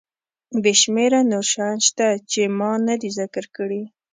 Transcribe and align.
بې 0.61 0.73
شمېره 0.81 1.19
نور 1.31 1.45
شیان 1.53 1.77
شته 1.87 2.07
چې 2.31 2.41
ما 2.59 2.71
ندي 2.87 3.09
ذکر 3.19 3.45
کړي. 3.55 3.81